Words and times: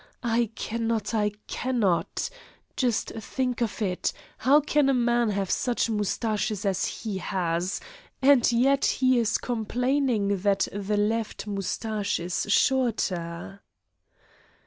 I 0.23 0.49
cannot, 0.55 1.13
I 1.13 1.29
cannot! 1.45 2.27
Just 2.75 3.09
think 3.11 3.61
of 3.61 3.83
it! 3.83 4.11
How 4.39 4.59
can 4.59 4.89
a 4.89 4.95
man 4.95 5.29
have 5.29 5.51
such 5.51 5.91
moustaches 5.91 6.65
as 6.65 6.85
he 6.87 7.19
has? 7.19 7.79
And 8.19 8.51
yet 8.51 8.85
he 8.85 9.19
is 9.19 9.37
complaining 9.37 10.39
that 10.41 10.67
the 10.73 10.97
left 10.97 11.45
moustache 11.45 12.19
is 12.19 12.47
shorter!" 12.51 13.61